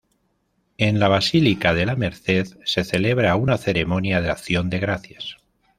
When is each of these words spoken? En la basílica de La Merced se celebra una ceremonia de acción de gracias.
En 0.79 0.97
la 0.99 1.09
basílica 1.09 1.75
de 1.75 1.85
La 1.85 1.95
Merced 1.95 2.57
se 2.65 2.83
celebra 2.83 3.35
una 3.35 3.59
ceremonia 3.59 4.19
de 4.19 4.31
acción 4.31 4.67
de 4.71 4.79
gracias. 4.79 5.37